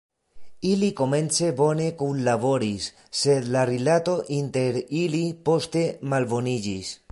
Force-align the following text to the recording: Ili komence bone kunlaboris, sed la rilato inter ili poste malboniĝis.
Ili 0.69 0.87
komence 1.01 1.49
bone 1.59 1.85
kunlaboris, 1.99 2.87
sed 3.21 3.47
la 3.57 3.63
rilato 3.73 4.17
inter 4.41 4.83
ili 5.03 5.23
poste 5.51 5.85
malboniĝis. 6.15 6.95